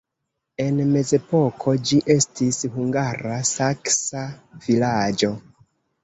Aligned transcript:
En 0.63 0.77
mezepoko 0.91 1.73
ĝi 1.89 1.99
estis 2.13 2.57
hungara-saksa 2.77 4.23
vilaĝo. 4.65 5.31